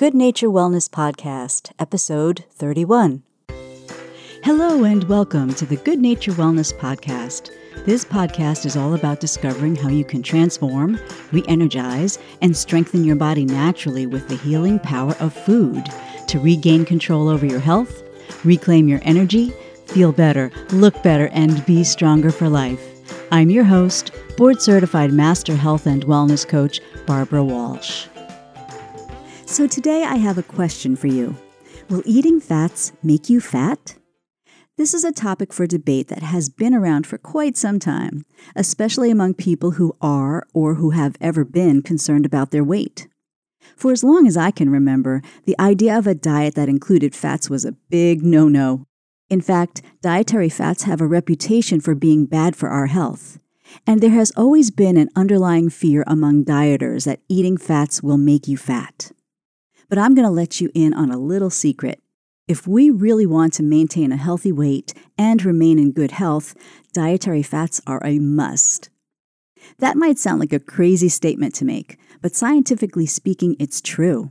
[0.00, 3.22] Good Nature Wellness Podcast, episode 31.
[4.42, 7.50] Hello, and welcome to the Good Nature Wellness Podcast.
[7.84, 10.98] This podcast is all about discovering how you can transform,
[11.32, 15.84] re energize, and strengthen your body naturally with the healing power of food
[16.28, 18.02] to regain control over your health,
[18.42, 19.52] reclaim your energy,
[19.84, 22.80] feel better, look better, and be stronger for life.
[23.30, 28.06] I'm your host, board certified master health and wellness coach, Barbara Walsh.
[29.60, 31.36] So today I have a question for you.
[31.90, 33.94] Will eating fats make you fat?
[34.78, 38.24] This is a topic for debate that has been around for quite some time,
[38.56, 43.06] especially among people who are or who have ever been concerned about their weight.
[43.76, 47.50] For as long as I can remember, the idea of a diet that included fats
[47.50, 48.86] was a big no no.
[49.28, 53.38] In fact, dietary fats have a reputation for being bad for our health.
[53.86, 58.48] And there has always been an underlying fear among dieters that eating fats will make
[58.48, 59.12] you fat.
[59.90, 62.00] But I'm going to let you in on a little secret.
[62.46, 66.54] If we really want to maintain a healthy weight and remain in good health,
[66.92, 68.88] dietary fats are a must.
[69.78, 74.30] That might sound like a crazy statement to make, but scientifically speaking, it's true.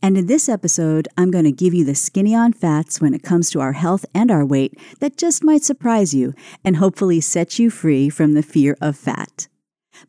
[0.00, 3.24] And in this episode, I'm going to give you the skinny on fats when it
[3.24, 6.32] comes to our health and our weight that just might surprise you
[6.64, 9.48] and hopefully set you free from the fear of fat.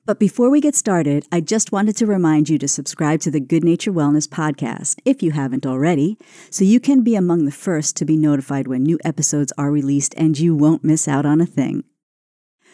[0.05, 3.39] But before we get started, I just wanted to remind you to subscribe to the
[3.39, 6.17] Good Nature Wellness podcast if you haven't already,
[6.49, 10.13] so you can be among the first to be notified when new episodes are released
[10.17, 11.83] and you won't miss out on a thing.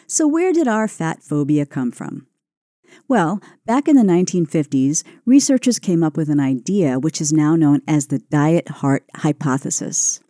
[0.06, 2.26] So, where did our fat phobia come from?
[3.08, 7.82] Well, back in the 1950s, researchers came up with an idea which is now known
[7.86, 10.20] as the diet heart hypothesis.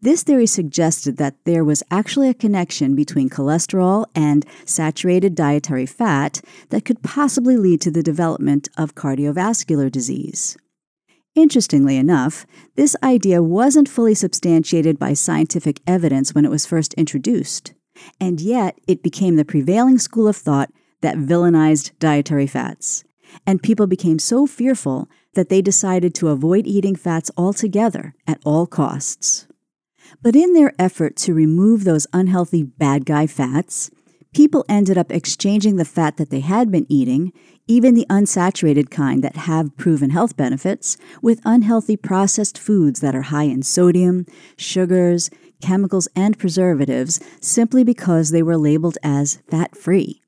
[0.00, 6.40] This theory suggested that there was actually a connection between cholesterol and saturated dietary fat
[6.68, 10.56] that could possibly lead to the development of cardiovascular disease.
[11.34, 12.46] Interestingly enough,
[12.76, 17.74] this idea wasn't fully substantiated by scientific evidence when it was first introduced,
[18.20, 20.70] and yet it became the prevailing school of thought
[21.00, 23.04] that villainized dietary fats.
[23.46, 28.66] And people became so fearful that they decided to avoid eating fats altogether at all
[28.66, 29.47] costs.
[30.22, 33.90] But in their effort to remove those unhealthy bad guy fats,
[34.34, 37.32] people ended up exchanging the fat that they had been eating,
[37.66, 43.22] even the unsaturated kind that have proven health benefits, with unhealthy processed foods that are
[43.22, 44.26] high in sodium,
[44.56, 45.30] sugars,
[45.60, 50.22] chemicals, and preservatives simply because they were labeled as fat free.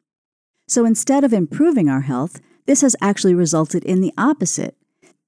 [0.68, 4.76] So instead of improving our health, this has actually resulted in the opposite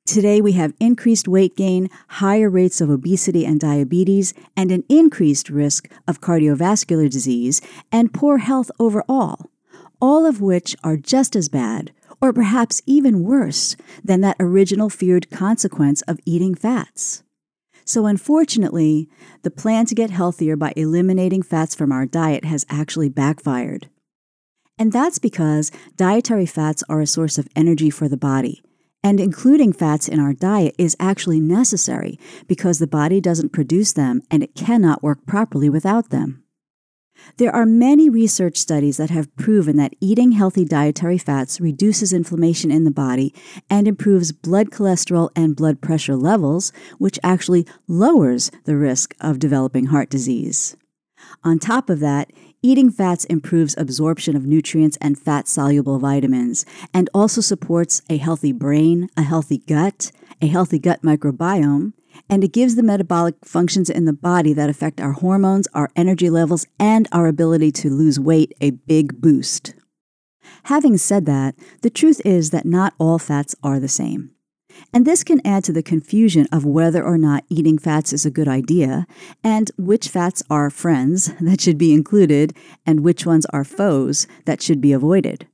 [0.05, 5.49] Today, we have increased weight gain, higher rates of obesity and diabetes, and an increased
[5.49, 9.49] risk of cardiovascular disease and poor health overall,
[10.01, 15.31] all of which are just as bad, or perhaps even worse, than that original feared
[15.31, 17.23] consequence of eating fats.
[17.84, 19.09] So, unfortunately,
[19.43, 23.89] the plan to get healthier by eliminating fats from our diet has actually backfired.
[24.77, 28.65] And that's because dietary fats are a source of energy for the body
[29.05, 34.23] and including fats in our diet is actually necessary because the body doesn't produce them
[34.31, 36.43] and it cannot work properly without them.
[37.37, 42.71] There are many research studies that have proven that eating healthy dietary fats reduces inflammation
[42.71, 43.35] in the body
[43.71, 49.87] and improves blood cholesterol and blood pressure levels, which actually lowers the risk of developing
[49.87, 50.77] heart disease.
[51.45, 52.33] On top of that,
[52.65, 56.65] Eating fats improves absorption of nutrients and fat soluble vitamins
[56.95, 61.93] and also supports a healthy brain, a healthy gut, a healthy gut microbiome,
[62.31, 66.31] and it gives the metabolic functions in the body that affect our hormones, our energy
[66.31, 69.75] levels, and our ability to lose weight a big boost.
[70.65, 74.31] Having said that, the truth is that not all fats are the same.
[74.93, 78.31] And this can add to the confusion of whether or not eating fats is a
[78.31, 79.06] good idea,
[79.43, 82.55] and which fats are friends that should be included,
[82.87, 85.47] and which ones are foes that should be avoided.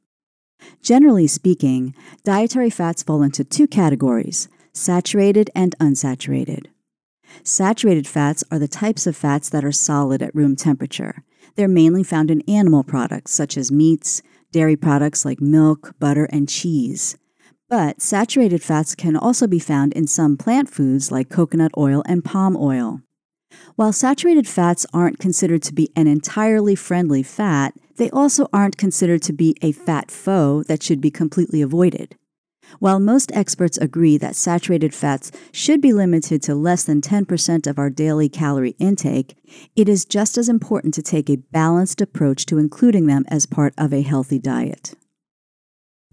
[0.82, 6.66] Generally speaking, dietary fats fall into two categories saturated and unsaturated.
[7.42, 11.24] Saturated fats are the types of fats that are solid at room temperature.
[11.56, 14.22] They're mainly found in animal products such as meats,
[14.52, 17.16] dairy products like milk, butter, and cheese.
[17.68, 22.24] But saturated fats can also be found in some plant foods like coconut oil and
[22.24, 23.02] palm oil.
[23.76, 29.20] While saturated fats aren't considered to be an entirely friendly fat, they also aren't considered
[29.22, 32.16] to be a fat foe that should be completely avoided.
[32.78, 37.78] While most experts agree that saturated fats should be limited to less than 10% of
[37.78, 39.36] our daily calorie intake,
[39.76, 43.74] it is just as important to take a balanced approach to including them as part
[43.76, 44.94] of a healthy diet.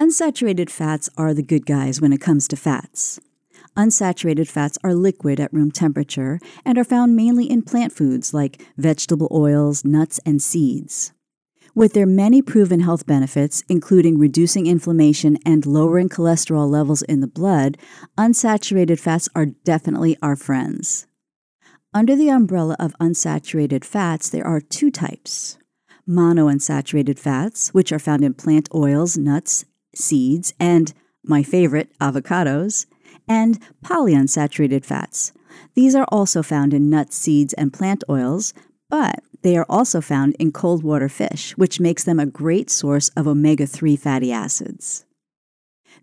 [0.02, 3.18] Unsaturated fats are the good guys when it comes to fats.
[3.78, 8.62] Unsaturated fats are liquid at room temperature and are found mainly in plant foods like
[8.76, 11.14] vegetable oils, nuts, and seeds.
[11.74, 17.28] With their many proven health benefits, including reducing inflammation and lowering cholesterol levels in the
[17.28, 17.78] blood,
[18.18, 21.08] unsaturated fats are definitely our friends.
[21.94, 25.58] Under the umbrella of unsaturated fats, there are two types
[26.08, 29.66] monounsaturated fats, which are found in plant oils, nuts,
[29.98, 30.94] seeds, and
[31.24, 32.86] my favorite, avocados,
[33.28, 35.32] and polyunsaturated fats.
[35.74, 38.54] These are also found in nuts, seeds, and plant oils,
[38.90, 43.10] but they are also found in cold water fish, which makes them a great source
[43.10, 45.06] of omega 3 fatty acids.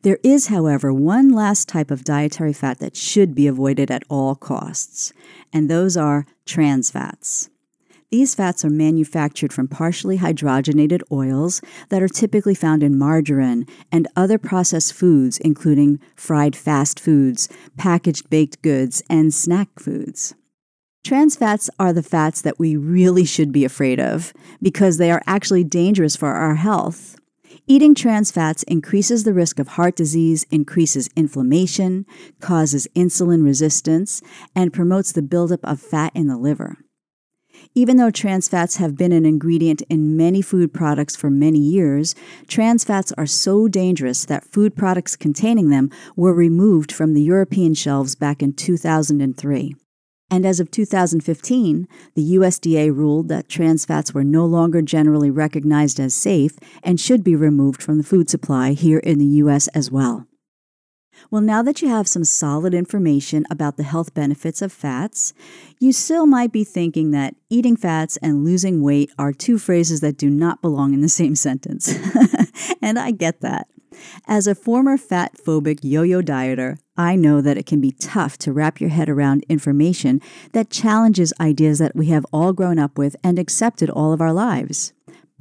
[0.02, 4.34] There is, however, one last type of dietary fat that should be avoided at all
[4.34, 5.12] costs,
[5.52, 7.50] and those are trans fats.
[8.12, 14.06] These fats are manufactured from partially hydrogenated oils that are typically found in margarine and
[14.14, 17.49] other processed foods, including fried fast foods,
[17.79, 20.35] packaged baked goods, and snack foods.
[21.03, 25.23] Trans fats are the fats that we really should be afraid of because they are
[25.26, 27.17] actually dangerous for our health.
[27.67, 32.05] Eating trans fats increases the risk of heart disease, increases inflammation,
[32.41, 34.20] causes insulin resistance,
[34.55, 36.76] and promotes the buildup of fat in the liver.
[37.74, 42.14] Even though trans fats have been an ingredient in many food products for many years,
[42.46, 47.72] trans fats are so dangerous that food products containing them were removed from the European
[47.72, 49.74] shelves back in 2003.
[50.30, 55.98] And as of 2015, the USDA ruled that trans fats were no longer generally recognized
[55.98, 59.90] as safe and should be removed from the food supply here in the US as
[59.90, 60.26] well.
[61.30, 65.32] Well, now that you have some solid information about the health benefits of fats,
[65.78, 70.19] you still might be thinking that eating fats and losing weight are two phrases that
[70.19, 71.94] do not belong in the same sentence.
[72.82, 73.69] and I get that.
[74.26, 78.36] As a former fat phobic yo yo dieter, I know that it can be tough
[78.38, 80.20] to wrap your head around information
[80.52, 84.32] that challenges ideas that we have all grown up with and accepted all of our
[84.32, 84.92] lives.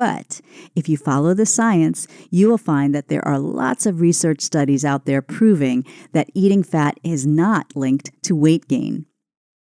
[0.01, 0.41] But
[0.75, 4.83] if you follow the science, you will find that there are lots of research studies
[4.83, 9.05] out there proving that eating fat is not linked to weight gain.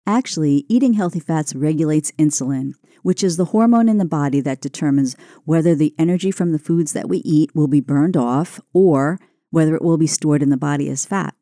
[0.06, 2.72] Actually, eating healthy fats regulates insulin,
[3.02, 6.94] which is the hormone in the body that determines whether the energy from the foods
[6.94, 10.56] that we eat will be burned off or whether it will be stored in the
[10.56, 11.34] body as fat.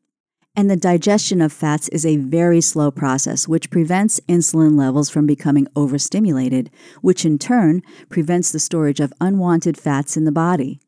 [0.54, 5.26] And the digestion of fats is a very slow process, which prevents insulin levels from
[5.26, 6.70] becoming overstimulated,
[7.00, 10.78] which in turn prevents the storage of unwanted fats in the body.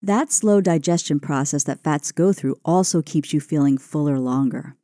[0.00, 4.76] That slow digestion process that fats go through also keeps you feeling fuller longer.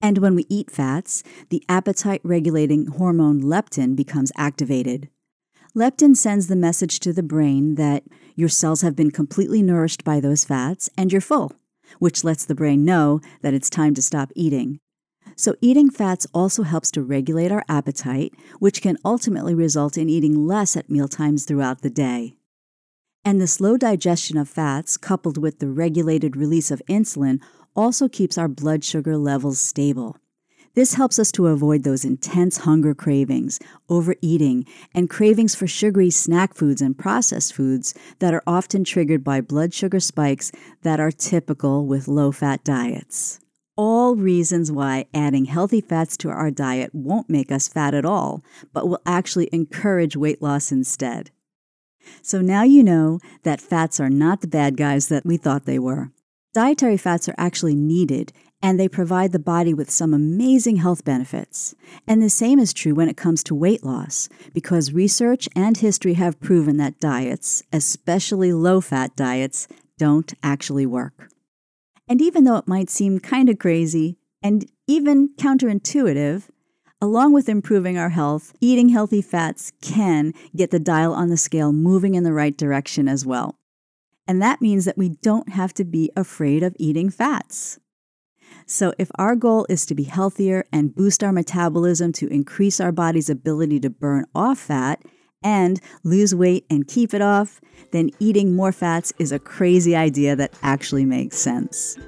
[0.00, 5.10] And when we eat fats, the appetite regulating hormone leptin becomes activated.
[5.76, 8.04] Leptin sends the message to the brain that
[8.34, 11.52] your cells have been completely nourished by those fats and you're full
[11.98, 14.78] which lets the brain know that it's time to stop eating.
[15.36, 20.46] So, eating fats also helps to regulate our appetite, which can ultimately result in eating
[20.46, 22.36] less at mealtimes throughout the day.
[23.24, 27.42] And the slow digestion of fats, coupled with the regulated release of insulin,
[27.74, 30.16] also keeps our blood sugar levels stable.
[30.74, 36.52] This helps us to avoid those intense hunger cravings, overeating, and cravings for sugary snack
[36.52, 40.50] foods and processed foods that are often triggered by blood sugar spikes
[40.82, 43.38] that are typical with low fat diets.
[43.76, 48.42] All reasons why adding healthy fats to our diet won't make us fat at all,
[48.72, 51.30] but will actually encourage weight loss instead.
[52.20, 55.78] So now you know that fats are not the bad guys that we thought they
[55.78, 56.10] were.
[56.52, 58.32] Dietary fats are actually needed
[58.64, 61.74] and they provide the body with some amazing health benefits.
[62.08, 66.14] And the same is true when it comes to weight loss, because research and history
[66.14, 69.68] have proven that diets, especially low fat diets,
[69.98, 71.30] don't actually work.
[72.08, 76.44] And even though it might seem kind of crazy and even counterintuitive,
[77.02, 81.70] along with improving our health, eating healthy fats can get the dial on the scale
[81.70, 83.58] moving in the right direction as well.
[84.26, 87.78] And that means that we don't have to be afraid of eating fats.
[88.66, 92.92] So, if our goal is to be healthier and boost our metabolism to increase our
[92.92, 95.02] body's ability to burn off fat
[95.42, 100.34] and lose weight and keep it off, then eating more fats is a crazy idea
[100.34, 101.98] that actually makes sense.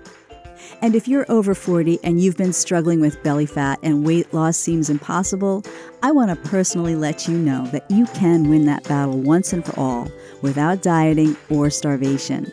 [0.83, 4.57] And if you're over 40 and you've been struggling with belly fat and weight loss
[4.57, 5.63] seems impossible,
[6.03, 9.65] I want to personally let you know that you can win that battle once and
[9.65, 10.11] for all
[10.43, 12.51] without dieting or starvation.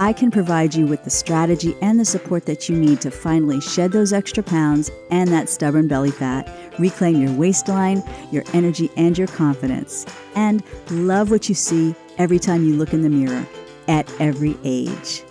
[0.00, 3.60] I can provide you with the strategy and the support that you need to finally
[3.60, 9.18] shed those extra pounds and that stubborn belly fat, reclaim your waistline, your energy, and
[9.18, 13.44] your confidence, and love what you see every time you look in the mirror
[13.88, 15.24] at every age.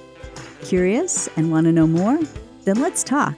[0.64, 2.20] Curious and want to know more?
[2.66, 3.38] Then let's talk.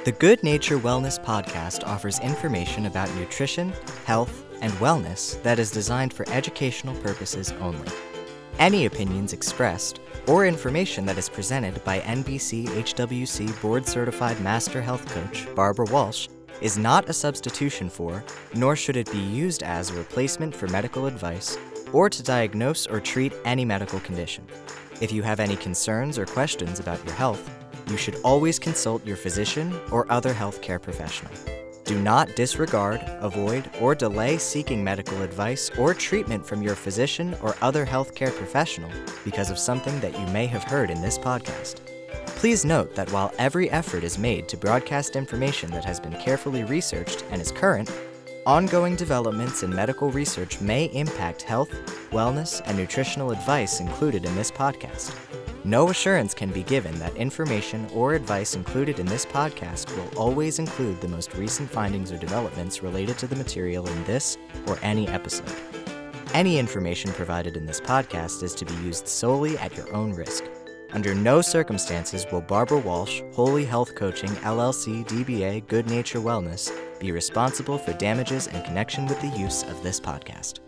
[0.04, 3.72] The Good Nature Wellness podcast offers information about nutrition,
[4.04, 7.88] health, and wellness that is designed for educational purposes only.
[8.58, 15.06] Any opinions expressed or information that is presented by NBC HWC board certified master health
[15.06, 16.28] coach Barbara Walsh
[16.60, 21.06] is not a substitution for, nor should it be used as a replacement for medical
[21.06, 21.56] advice
[21.92, 24.46] or to diagnose or treat any medical condition.
[25.00, 27.50] If you have any concerns or questions about your health,
[27.88, 31.32] you should always consult your physician or other healthcare professional.
[31.84, 37.56] Do not disregard, avoid, or delay seeking medical advice or treatment from your physician or
[37.62, 38.90] other healthcare professional
[39.24, 41.76] because of something that you may have heard in this podcast.
[42.26, 46.62] Please note that while every effort is made to broadcast information that has been carefully
[46.62, 47.90] researched and is current,
[48.48, 51.68] Ongoing developments in medical research may impact health,
[52.12, 55.14] wellness, and nutritional advice included in this podcast.
[55.64, 60.58] No assurance can be given that information or advice included in this podcast will always
[60.58, 65.06] include the most recent findings or developments related to the material in this or any
[65.08, 65.54] episode.
[66.32, 70.44] Any information provided in this podcast is to be used solely at your own risk.
[70.92, 77.12] Under no circumstances will Barbara Walsh, Holy Health Coaching, LLC, DBA, Good Nature Wellness, be
[77.12, 80.60] responsible for damages in connection with the use of this podcast.